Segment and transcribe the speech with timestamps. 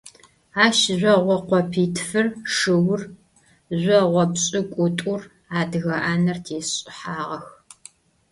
[0.65, 3.01] Aş zjoğo khopitfır, şşıur,
[3.81, 5.21] zjoğo pş'ık'ut'ur,
[5.59, 7.47] adıge 'aner têş'ıhağex.